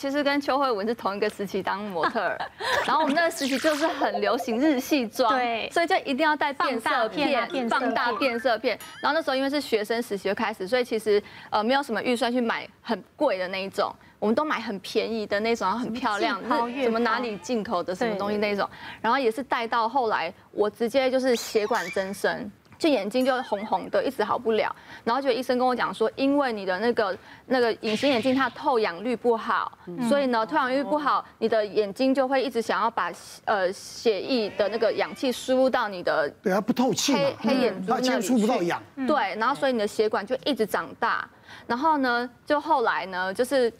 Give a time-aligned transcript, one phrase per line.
[0.00, 2.38] 其实跟邱慧文是同一个时期当模特儿，
[2.86, 8.78] 然后我们那个时期就是很流行日系妆，对，所以就一定要带变色片，放大变色片。
[9.02, 16.40] 然后那时候因为是学生实习就开始，所以其实呃没有什么预算去买很贵的那一种，我们都买很便宜的那种，然后很漂亮，
[16.72, 18.70] 是什么哪里进口的什么东西那种。
[19.00, 22.48] 然后也是带到后来，我直接就是血管增生。
[22.78, 29.76] 就眼睛就红红的，一直好不了，然后就医生跟我讲说，因为你的那个那个隐形眼镜它透氧率不好，
[30.08, 33.12] 所以呢透氧率不好，你的眼睛就会一直想要把
[33.44, 41.28] 呃血液的那个氧气输入到你的对它不透气黑黑眼珠那里去，它接触不到氧，对，然后所以你的血管就一直长大，
[41.66, 43.72] 然后呢就后来呢就是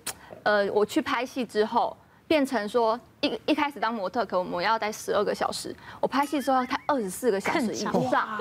[0.42, 1.96] 呃我去拍戏之后。
[2.28, 5.74] 变成说一一开始当模特，可我们要待十二个小时。
[5.98, 7.92] 我拍戏之后要待二十四个小时以上。
[8.10, 8.38] 哇！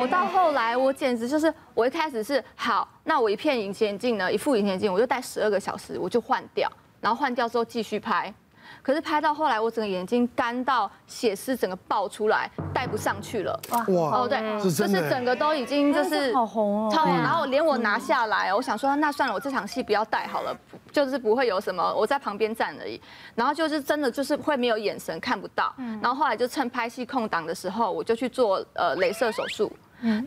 [0.00, 6.68] 我到后来我简直就是，我一开始是好，那我一片隐形眼镜呢，一副隐形眼镜，我就戴十二个小时，我就换掉，
[7.00, 8.32] 然后换掉之后继续拍。
[8.80, 13.60] 可是拍到后来，我整个眼睛干到血丝整个爆出来，戴不上去了。
[13.70, 14.20] 哇！
[14.20, 17.16] 哦，对，就是整个都已经就是好红哦，超红。
[17.16, 20.56] 然后连我拿下来，我想说那算了，我这场戏不要戴好了，
[20.90, 23.00] 就是不会有什么，我在旁边站而已。
[23.34, 25.74] 然后就是真的就是会没有眼神，看不到。
[26.00, 29.70] 然后后来就趁拍戏空档的时候，我就去做呃镭射手术。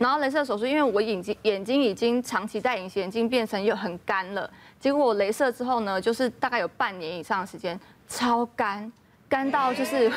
[0.00, 4.50] 然后镭射手术，因为我眼睛眼睛已经长期戴隐形眼镜，变成又很干了。
[4.80, 7.78] 结果我镭射之后呢，就是大概有半年以上的时间。
[8.08, 8.90] 超干，
[9.28, 10.10] 干到就是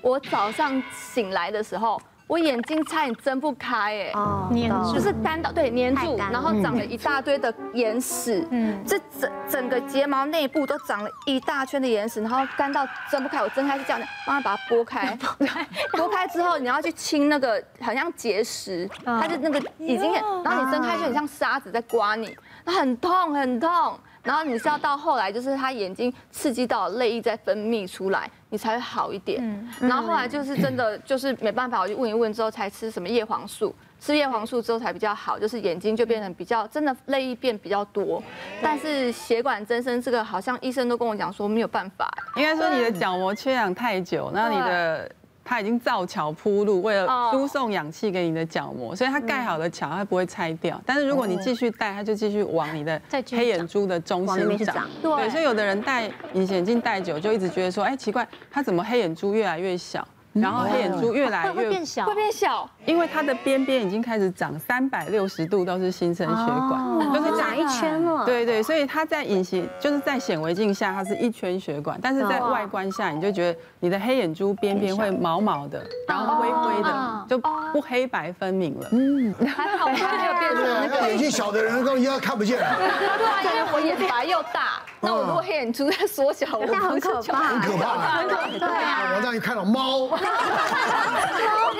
[0.00, 15.16] 我早上醒来的时候，我眼睛差点睁不开，哎，哦，黏住，就是干到对黏住，然后长了一大堆的眼屎，嗯，这整整个睫毛内部都长了一大圈的眼屎，然后干到睁不开，我睁开是这样的，慢慢把它拨开，
[15.92, 20.10] 拨开之后你要去清那个好像结石，它就那个已经，
[20.42, 23.98] 然后你睁开就很像沙子在刮你，它很痛很痛。
[24.24, 29.70] 然后你是要到后来，就是他眼睛刺激到泪液再分泌出来，你才会好一点。
[29.78, 38.22] 然后后来就是真的就是没办法，我就问一问之后才吃什么叶黄素，吃叶黄素之后才比较好，就是眼睛就变成比较真的泪液变比较多。
[38.62, 42.10] 但是血管增生这个好像医生都跟我讲说没有办法。
[42.36, 45.10] 应该说你的角膜缺氧太久，那你的。
[45.44, 50.80] 它已经造桥铺路，为了输送氧气给你的角膜，所以它盖好的桥它不会拆掉。
[50.86, 53.00] 但是如果你继续戴，它就继续往你的
[53.30, 54.88] 黑眼珠的中心长。
[55.02, 60.06] 对，所以有的人戴隐形眼镜戴久，就一直觉得说，哎，奇怪，它怎么黑眼珠越来越小？
[60.32, 68.24] 然后黑眼珠越来越会变小，会变小，因为它的边边已经开始长三百六十度都是新生血管，就是长一圈了。
[68.24, 77.38] 对对，所以它在隐形就是在显微镜下它是一圈血管，但是在外观下你就觉得你的黑眼珠边边会毛毛的，然后灰灰的，就
[77.72, 78.88] 不黑白分明了。
[78.92, 82.58] 嗯，还好它没有变成那个眼睛小的人都一样看不见。
[82.58, 88.48] 对啊，因为我眼白又大，那我如果黑眼珠在缩小，我很可怕，很可怕，很可怕。
[88.58, 90.08] 对啊，我让你看到猫。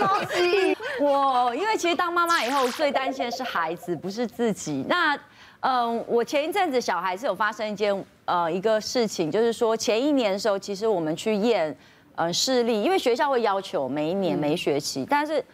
[1.00, 4.84] 我因为其实当妈妈以后最担心的是孩子，不是自己。
[4.88, 5.18] 那
[5.60, 11.76] 嗯，我前一阵子小孩是有发生一件呃一个事情，就是说前一年的时候，其实我们去验
[12.14, 15.44] 呃视力，因为学校会要求每一年每学期，但是。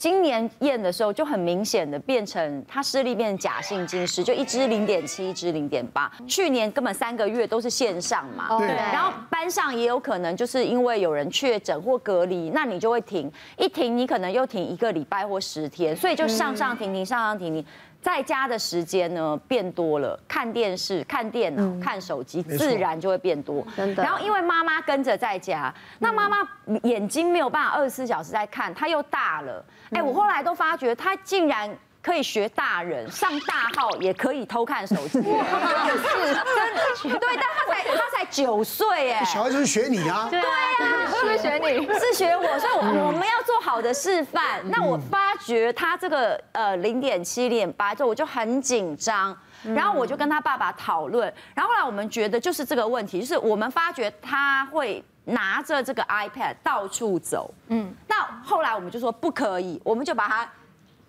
[0.00, 6.10] 今年验的时候就很明显的变成他视力变成假性近视，就一只零点七，一只零点八。
[6.26, 8.66] 去年根本三个月都是线上嘛，对。
[8.66, 17.62] 然后班上也有可能就是因为有人确诊或隔离，那你就会停，一停你可能又停一个礼拜或十天，所以就上上停停，上上停停。
[18.02, 23.66] 在家的时间呢变多了，看电视、看电脑、看手机，自然就会变多。
[23.76, 24.02] 真的。
[24.02, 26.36] 然后因为妈妈跟着在家，那妈妈
[26.84, 29.64] 眼睛没有办法二十四小时在看，她又大了。
[29.90, 31.70] 哎，我后来都发觉她竟然。
[32.02, 40.46] 可以学大人上大号，也可以偷看手机，是真的，对，但他才他才九岁哎，小孩就是学你啊，对啊，
[41.14, 41.86] 是不是学你？
[41.98, 44.66] 是学我，所以我我们要做好的示范。
[44.70, 49.36] 那我发觉他这个呃零点七零点八，之后我就很紧张，
[49.74, 60.48] 然后我就跟他爸爸讨论，然后后来我们觉得就是这个问题，就是我们发觉他会拿着这个 iPad 到处走，嗯，那后来我们就说不可以，我们就把它。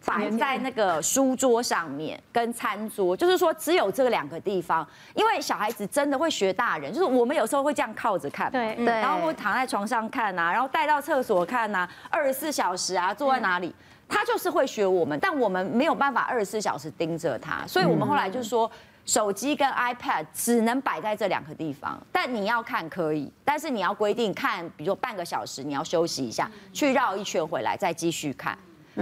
[0.04, 4.84] 摆在那个书桌上面跟餐桌，就是说只有这两个地方，
[5.14, 13.76] 因为小孩子真的会学大人，就是我们有时候会这样靠着看，对对，然后会躺在床上看呐，然后带到厕所看呐，二十四小时啊坐在哪里，
[14.12, 18.70] 他就是会学我们，但我们没有办法二十四小时盯着他，所以我们后来就说
[19.06, 28.58] 手机跟 iPad 只能摆在这两个地方，但你要看可以，但是你要规定看，比如说半个小时你要休息一下，去绕一圈回来再继续看。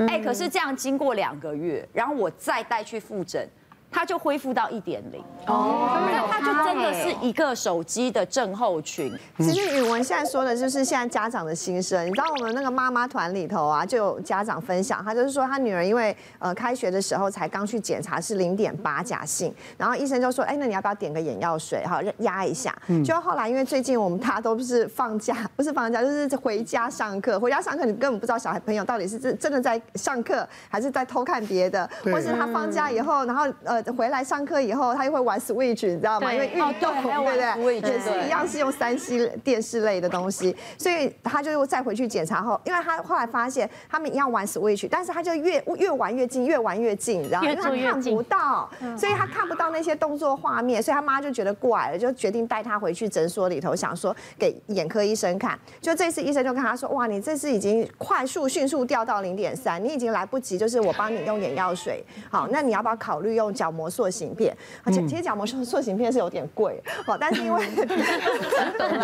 [0.08, 3.50] 哎，可是这样经过两个月，然后我再带去复诊，
[3.92, 5.22] 它就恢复到一点零。
[5.48, 9.12] 哦，那它就真的是一个手机的症候群。
[9.38, 12.06] 其实宇文现在说的就是现在家长的心声。
[12.06, 22.76] 你知道我们那个妈妈团里头啊，就有家长分享，他就是说他女儿因为呃开学的时候才刚去检查是零点八假性，然后医生就说，哎，那你要不要点个眼药水哈，压一下。
[23.04, 36.34] 就后来因为最近我们大家都不是放假， 不是放假就是回家上课，回家上课你根本不知道小孩朋友到底是真真的在上课还是在偷看别的，或是他放假以后，然后呃回来上课以后他又会玩 Switch，你知道吗？
[36.34, 37.76] 因为运动对不对？
[37.80, 47.48] 也是一样是用三 C 电视类的东西，所以他就再回去检查后，因为他后来发现他们一样玩 Switch，但是他就越越玩越近，越玩越近，你知道吗？
[47.48, 55.58] 因为他看不到，所以他看不到那些动作画面，所以他妈就觉得怪了，就决定带他回去诊所里头，想说给眼科医生看。
[55.82, 62.04] 就这次医生就跟他说：“哇，你这次已经快速迅速掉到零点三，你已经来不及，就是我帮你用眼药水。
[62.30, 64.56] 好，那你要不要考虑用角膜塑形片？
[64.84, 67.64] 而且其实角膜塑塑形片是有点贵，好， 但是因为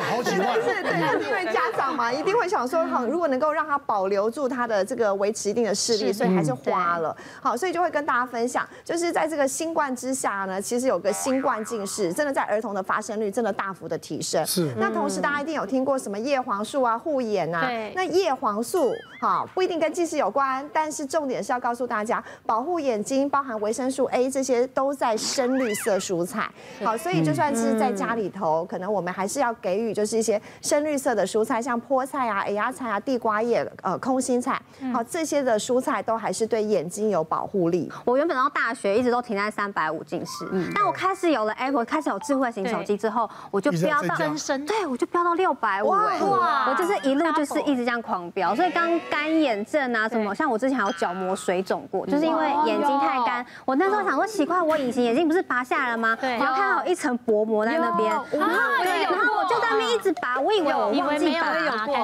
[0.01, 7.15] 好几万， 是，对，但是因为家长嘛，一定会想说，好，如果能够让他保留住他的这个维持一定的视力，所以还是花了。
[7.41, 14.43] 好，所以就会跟大家分享，就是在这个新冠之下呢，其实有个新冠近视，真的在儿童的发生率真的大幅的提升。
[14.47, 14.73] 是。
[14.77, 17.93] 那同时大家一定有听过什么叶黄素啊、护眼啊，对。
[17.95, 18.91] 那叶黄素，
[19.25, 26.47] 好，不一定跟近视有关，但是重点是要告诉大家，保护眼睛包含维生素 A 这些都在深绿色蔬菜。
[26.83, 34.61] 好，所以就算是在家里头，可能我们还是要给予就是一些深绿色的蔬菜，像菠菜啊、芽菜啊、地瓜叶、呃空心菜，
[34.93, 37.91] 好，这些的蔬菜都还是对眼睛有保护力。
[38.05, 40.45] 我原本到大学一直都停在三百五近视，
[40.75, 56.17] 但我开始有了 Apple，开始有智慧型手机之后，我就飙到增生，对我就飙到六百五，哇，我就是一路就是一直这样狂飙，所以刚干眼症啊什么，像我之前还有角膜水肿过，就是因为眼睛太干，我那时候想说奇怪，我隐形眼镜不是拔下来了吗？
[56.21, 61.53] 然后看到一层薄膜在那边，然后我就在那边一直拔，我以为我忘记拔，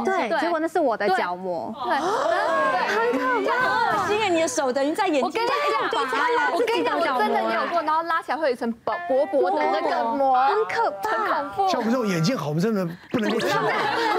[0.05, 1.97] 对，结果那是我的角膜， 对，
[2.87, 4.27] 很可怕，好恶心啊！
[4.29, 6.60] 你的手等于在眼睛，我跟你讲，我跟你讲，我真的有过，然后
[8.21, 9.57] 拉起来会有一层薄薄薄的。
[9.71, 11.71] 那个膜，很可怕，很恐怖。
[11.71, 13.49] 像我们这种眼睛好，我们真的不能够 理解，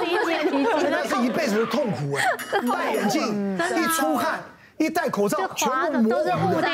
[0.00, 2.24] 理解理解，那是一辈子的痛苦哎，
[2.68, 4.40] 戴眼镜一出汗。
[4.82, 5.68] 一戴口罩，全
[6.02, 6.68] 部都是雾的，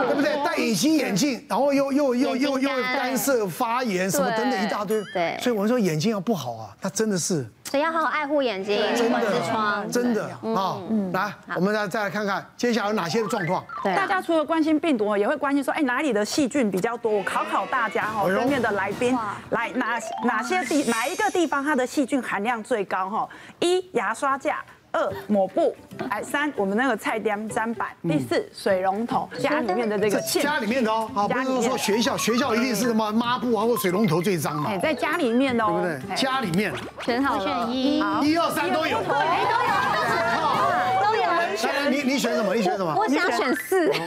[0.00, 0.44] 对不对？
[0.44, 5.02] 戴隐形眼镜，然后又又又又又干涉发炎，什么等等一大堆。
[5.12, 7.46] 对，所以我们说眼睛要不好啊，它真的是。
[7.68, 10.24] 所以要好好爱护眼睛，真的，真的
[10.54, 10.78] 啊。
[11.12, 13.64] 来，我们再再来看看接下来有哪些的状况。
[13.82, 17.10] 大家除了关心病毒，也会关心说，哎，哪里的细菌比较多？
[17.10, 19.18] 我考考大家哈，对面的来宾，
[19.50, 23.10] 来哪哪些地哪一个地方它的细菌含量最高？
[23.10, 23.28] 哈，
[23.58, 24.64] 一牙刷架。
[24.96, 25.76] 二抹布，
[26.08, 34.70] 哎，三我们那个菜单砧板，第四水龙头，家里面的这个家里面的哦，好，不是说学校，学校一定是什么抹布啊或水龙头最脏嘛？
[34.70, 36.16] 哎，在家里面的哦，对不对？
[36.16, 36.72] 家里面
[37.04, 39.20] 选好选一，一二三都有，都有，
[41.04, 41.22] 都有。
[41.22, 42.54] 来，你你选什么？
[42.54, 42.94] 你选什么？
[42.96, 44.06] 我想选四，选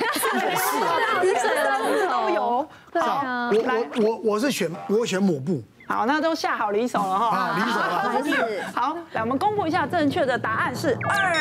[0.57, 0.77] 四，
[1.21, 2.67] 你选四都有。
[2.99, 5.61] 好，我我我我是选我选抹布。
[5.89, 7.31] 好，那都下好离手了哈。
[7.31, 8.63] 好，离手了。
[8.75, 11.33] 好，来我们公布一下正确的答案是二。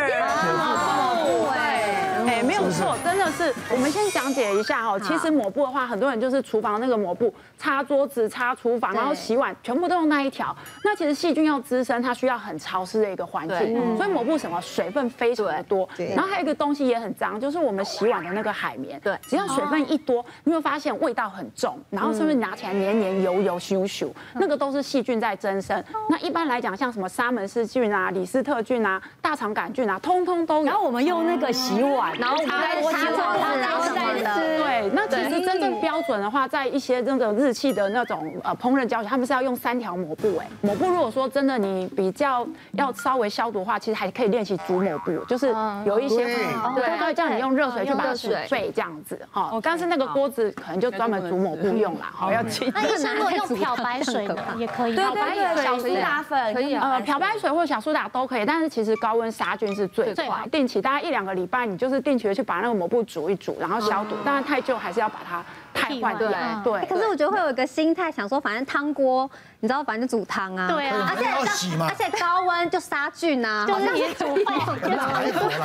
[2.27, 3.53] 哎，没有错，真的是。
[3.69, 10.57] 我们先讲解一下哦，其实抹布的话，很多人就是厨房那个抹布，擦桌子、擦厨房，然后洗碗，全部都用那一条。
[10.85, 15.89] 那其实细菌要滋生，它需要很潮湿的一个环境，所以抹布什么水分非常的多。
[16.15, 19.01] 然后还有一个东西也很脏，就是我们洗碗的那个海绵。
[19.01, 25.83] 对，只要水分一多，你会发现味道很重，然后是不是拿起来黏黏油油咻咻，那个都是细菌在增生。
[26.09, 30.65] 那一般来讲，像什么沙门氏菌啊、李斯特菌啊、大肠杆菌啊，通通都有。
[30.65, 32.17] 然后我们用那个洗碗。
[32.19, 34.59] 然后我们在擦桌子，然后再吃。
[34.59, 40.37] 对，那其实真正标准的话，在一些那个日系的那种呃烹饪教学，他们是要用三条抹布。
[40.39, 49.53] 哎，抹布如果说真的你比较要稍微消毒的话，其实还可以练习煮抹布，就是有一些对对，叫你用热水去把它煮沸这样子哈。
[49.63, 52.71] 但是那个锅子可能就专门煮抹布用啦，好要记。
[52.75, 61.99] 那医生如果用漂白水的 也可以，漂白水，小苏打粉可以，呃，漂白水或者小苏打都可以，但是其实高温杀菌是最快，定期大概一两个礼拜，你就是。
[62.09, 64.17] 定期的去把那个抹布煮一煮，然后消毒。
[64.25, 66.31] 当然太旧还是要把它汰换掉。
[66.65, 66.85] 对。
[66.87, 69.31] 可是我觉得会有一个心态，想说反正汤锅。
[69.61, 75.23] 你知道，反正煮汤啊，对啊，而且而且高温就杀菌啊，就是你煮饭还好啦，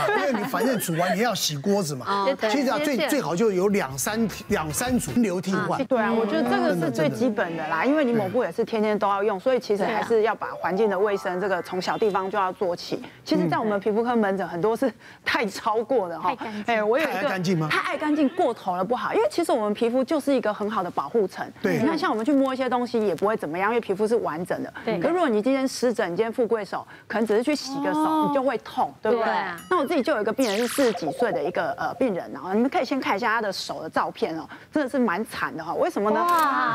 [0.09, 5.83] 因为你 反正煮完你要洗锅子嘛，其实啊最最好就有两三两三组流替换。
[5.85, 13.01] 对啊，我觉得这个是最基本的啦，因为你抹布也是天天都要用，所以其实还是要把环境的卫生这个从小地方就要做起。
[13.23, 14.91] 其实，在我们皮肤科门诊很多是
[15.23, 16.35] 太超过的哈，
[16.65, 17.69] 哎，我有一个太爱干净吗？
[17.69, 21.45] 太爱干净过头了不好，因为其实我们皮肤肤就是一个很好的保护层。
[21.61, 24.73] 对，你看像我们去摸一些东西也不会怎么样，因为皮肤是完整的。
[24.85, 24.97] 对。
[24.99, 29.27] 可如果你今天湿疹，你今天富贵手，可能只是去洗个手，你就会痛，对不对？
[29.69, 35.73] 那我自己就有一个病人是四十几岁的一个呃病人，然后你们可以先看一下他的手的照片哦，真的是蛮惨的哈。
[35.73, 36.25] 为什么呢？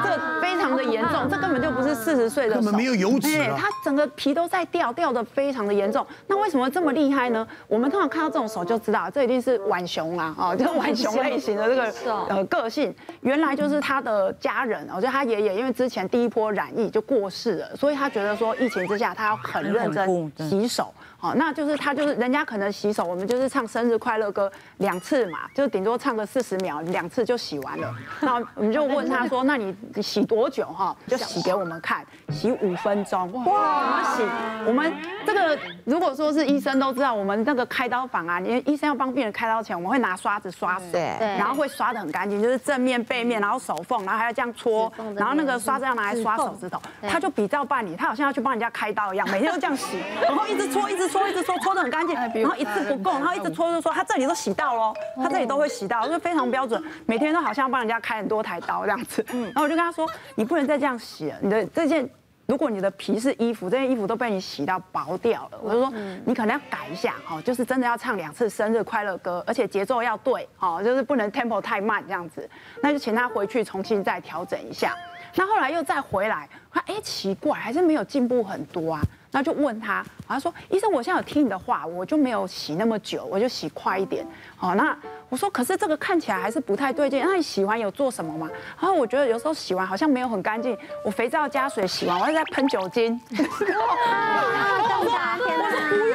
[0.04, 3.56] 这个非常的严重，这根本就不是四十岁的手，根本没有油脂啊。
[3.58, 6.06] 他整个皮都在掉，掉的非常的严重。
[6.26, 7.46] 那为什么这么厉害呢？
[7.66, 11.94] 我们通常看到这种手就知道，这一定是浣熊啊，哦，就是浣熊类型的这个
[12.28, 12.94] 呃个性。
[13.20, 20.92] 原来就是他的家人，哦，就他爷爷，因为之前第一波染疫就过世了，所以他觉得说疫情之下他要很认真洗手。
[21.20, 27.92] 好，那就是他就是人家可能洗手，我们就是唱生日快乐歌两次嘛，就是顶多唱个四十秒，两次就洗完了。
[28.20, 30.96] 那我们就问他说，那你洗多久哈？
[31.08, 33.32] 就洗给我们看，洗五分钟。
[33.32, 34.32] 哇，怎么
[34.62, 34.64] 洗？
[34.68, 34.94] 我们
[35.26, 41.00] 这个如果说是医生都知道，我们那个开刀房啊，因为医生要帮病人开刀前，我们会拿刷子刷手，对，
[41.36, 46.80] 然后会刷的很干净，就是正面、背面，然后手缝，然后还要这样搓，然后那个刷子要拿来刷手指头。
[47.08, 51.07] 他就比照办理，他好像要去帮人家开刀一样，每天都这样洗，然后一直搓，一直。
[51.08, 59.24] 搓一直搓，搓得很干净，然后一次不够，然后一直搓就说他这里都洗到喽，他这里都会洗到，就非常标准，每天都好像帮人家开很多台刀这样子。
[59.30, 62.08] 然后我就跟他说，你不能再这样洗了，你的这件，
[62.46, 65.92] 如果你的皮是衣服，这件衣服都被你洗到薄掉了，我就说
[66.24, 72.48] 你可能要改一下哦，就是真的要唱两次生日快乐歌，而且节奏要对哦，就是不能 tempo 太慢这样子，
[72.82, 74.96] 那就请他回去重新再调整一下。
[75.34, 79.02] 那后来又再回来，他哎奇怪，还是没有进步很多啊。
[79.30, 84.96] 然后就问他，他说：“医生，我现在有听你的话，我就没有洗那么久，我就洗快一点。”好，那
[85.28, 87.22] 我说：“可是这个看起来还是不太对劲。
[87.22, 88.48] 那你洗完有做什么吗？”
[88.80, 93.20] 然后我觉得有时候洗完好像没有很干净，我肥皂加水洗完，我还在喷酒精。
[93.30, 93.36] 我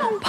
[0.02, 0.20] 说，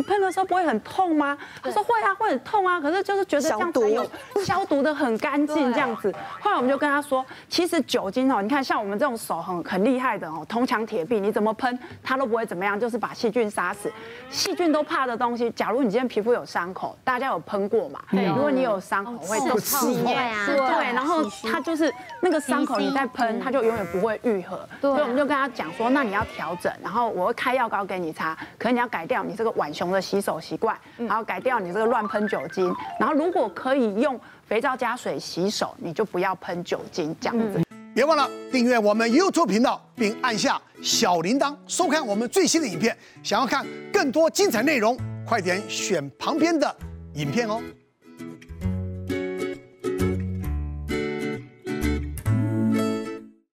[0.00, 1.36] 你喷的时候不会很痛吗？
[1.62, 2.80] 他说会啊，会很痛啊。
[2.80, 4.10] 可是就是觉得这样子有
[4.42, 6.10] 消毒的 很干净这样子。
[6.40, 13.92] 后来我们就跟他说，其实酒精哦，你看像我们这种手很很厉害的哦，铜墙铁壁，你怎么喷它都不会怎么样，就是把细菌杀死。
[14.30, 18.00] 细菌都怕的东西，假如你今天皮肤有伤口，大家有喷过嘛？
[18.10, 18.24] 对。
[18.24, 20.94] 如果你有伤口会都刺对啊，对。
[20.94, 21.92] 然后它就是
[22.22, 24.66] 那个伤口你再喷，它就永远不会愈合。
[24.80, 29.50] 所以我们就跟他讲说，那你要调整，然后我会开药膏给你擦，可是你要改掉你这个。
[29.50, 37.60] 浣熊的洗手习惯，然后改掉你这个乱喷酒精，然后如果可以用肥皂加水洗手，你就不要喷酒精这样子。
[37.92, 42.96] 别忘了订阅我们 YouTube 频道，并按下小铃铛，收看我们最新的影片。
[43.22, 46.74] 想要看更多精彩内容，快点选旁边的
[47.14, 47.60] 影片哦。